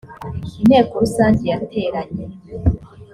inteko 0.61 0.93
rusange 1.03 1.43
yateranye. 1.51 2.25